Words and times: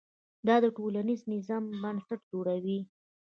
دا 0.47 0.55
د 0.63 0.65
ټولنیز 0.77 1.21
نظم 1.31 1.63
بنسټ 1.81 2.19
جوړوي. 2.31 2.79